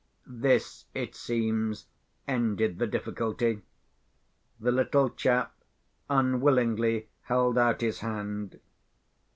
This, 0.25 0.85
it 0.95 1.13
seems, 1.13 1.85
ended 2.27 2.79
the 2.79 2.87
difficulty. 2.87 3.61
The 4.59 4.71
little 4.71 5.11
chap 5.11 5.53
unwillingly 6.09 7.09
held 7.25 7.55
out 7.55 7.81
his 7.81 7.99
hand. 7.99 8.59